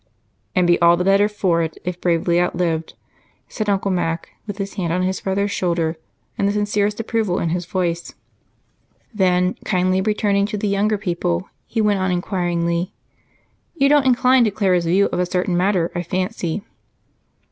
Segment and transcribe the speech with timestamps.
[0.55, 2.95] "And be all the better for, if bravely outlived,"
[3.47, 5.95] said Uncle Mac, with his hand on his brother's shoulder
[6.39, 8.15] and the sincerest approval in his voice.
[9.13, 12.93] Then, kindly returning to the younger people, he went on inquiringly,
[13.75, 16.63] "You don't incline to Clara's view of a certain matter, I fancy?"